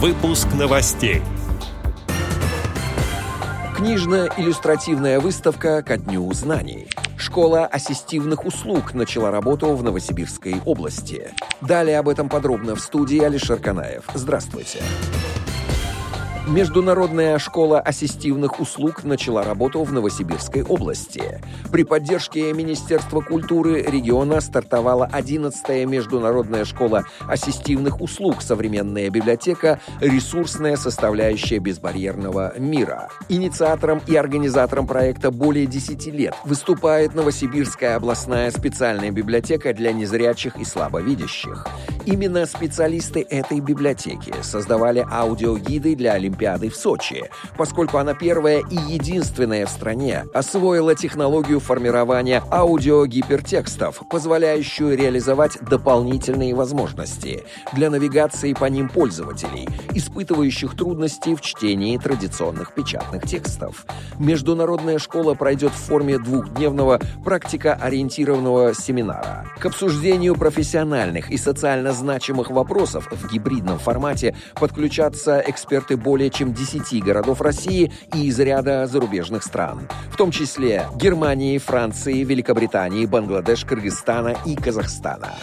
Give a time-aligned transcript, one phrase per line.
[0.00, 1.22] Выпуск новостей.
[3.76, 6.86] Книжно-иллюстративная выставка «Ко дню знаний».
[7.16, 11.32] Школа ассистивных услуг начала работу в Новосибирской области.
[11.60, 14.04] Далее об этом подробно в студии Алишер Канаев.
[14.14, 14.78] Здравствуйте.
[14.78, 15.37] Здравствуйте.
[16.48, 21.42] Международная школа ассистивных услуг начала работу в Новосибирской области.
[21.70, 29.78] При поддержке Министерства культуры региона стартовала 11-я Международная школа ассистивных услуг «Современная библиотека.
[30.00, 33.10] Ресурсная составляющая безбарьерного мира».
[33.28, 40.64] Инициатором и организатором проекта более 10 лет выступает Новосибирская областная специальная библиотека для незрячих и
[40.64, 41.66] слабовидящих.
[42.06, 47.24] Именно специалисты этой библиотеки создавали аудиогиды для Олимпиады в Сочи,
[47.56, 57.44] поскольку она первая и единственная в стране освоила технологию формирования аудиогипертекстов, позволяющую реализовать дополнительные возможности
[57.72, 63.84] для навигации по ним пользователей, испытывающих трудности в чтении традиционных печатных текстов.
[64.18, 69.46] Международная школа пройдет в форме двухдневного практикоориентированного семинара.
[69.58, 77.02] К обсуждению профессиональных и социально значимых вопросов в гибридном формате подключатся эксперты более чем 10
[77.02, 84.36] городов России и из ряда зарубежных стран, в том числе Германии, Франции, Великобритании, Бангладеш, Кыргызстана
[84.44, 85.34] и Казахстана.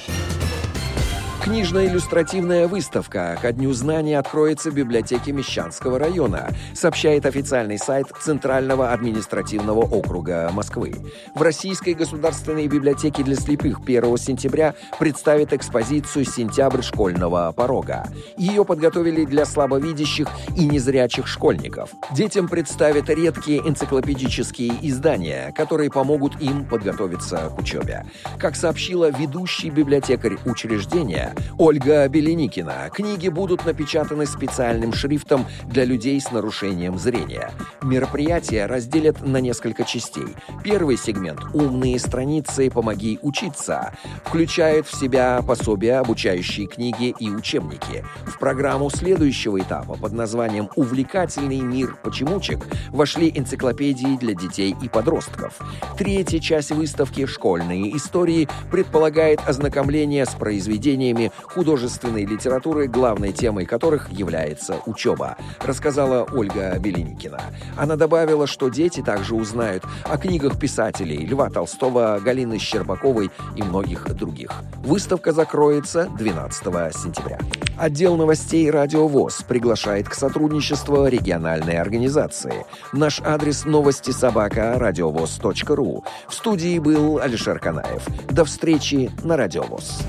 [1.45, 9.81] Книжно-иллюстративная выставка «Ко дню знаний» откроется в библиотеке Мещанского района, сообщает официальный сайт Центрального административного
[9.81, 10.95] округа Москвы.
[11.35, 18.07] В Российской государственной библиотеке для слепых 1 сентября представит экспозицию «Сентябрь школьного порога».
[18.37, 21.91] Ее подготовили для слабовидящих и незрячих школьников.
[22.11, 28.03] Детям представят редкие энциклопедические издания, которые помогут им подготовиться к учебе.
[28.39, 32.89] Как сообщила ведущий библиотекарь учреждения, Ольга Беленикина.
[32.93, 37.51] Книги будут напечатаны специальным шрифтом для людей с нарушением зрения.
[37.81, 40.27] Мероприятие разделят на несколько частей.
[40.63, 42.69] Первый сегмент «Умные страницы.
[42.69, 43.93] Помоги учиться»
[44.25, 48.03] включает в себя пособия, обучающие книги и учебники.
[48.25, 55.59] В программу следующего этапа под названием «Увлекательный мир почемучек» вошли энциклопедии для детей и подростков.
[55.97, 64.77] Третья часть выставки «Школьные истории» предполагает ознакомление с произведениями художественной литературы, главной темой которых является
[64.85, 67.41] учеба, рассказала Ольга Беленикина.
[67.77, 74.13] Она добавила, что дети также узнают о книгах писателей Льва Толстого, Галины Щербаковой и многих
[74.15, 74.51] других.
[74.77, 76.63] Выставка закроется 12
[76.95, 77.39] сентября.
[77.77, 82.65] Отдел новостей «Радио ВОЗ» приглашает к сотрудничеству региональной организации.
[82.93, 86.03] Наш адрес новости собака радиовоз.ру.
[86.27, 88.05] В студии был Алишер Канаев.
[88.29, 90.03] До встречи на «Радио ВОЗ».